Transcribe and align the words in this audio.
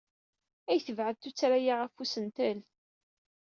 Ay 0.71 0.79
tebɛed 0.81 1.17
tuttra-a 1.17 1.75
ɣef 1.81 1.93
usentel! 2.03 2.59